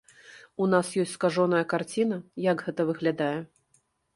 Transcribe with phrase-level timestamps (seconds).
[0.63, 2.17] У нас ёсць скажоная карціна,
[2.49, 3.33] як гэта выглядае.